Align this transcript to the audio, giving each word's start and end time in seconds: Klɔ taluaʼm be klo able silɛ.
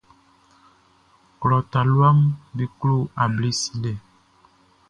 Klɔ 1.39 1.57
taluaʼm 1.71 2.19
be 2.55 2.63
klo 2.79 2.95
able 3.23 3.49
silɛ. 3.61 3.93